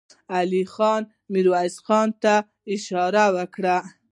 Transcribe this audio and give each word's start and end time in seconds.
علی 0.37 0.63
خان 0.73 1.01
ميرويس 1.33 1.75
خان 1.85 2.07
ته 2.21 2.35
اشاره 2.75 3.25
وکړه. 3.35 3.77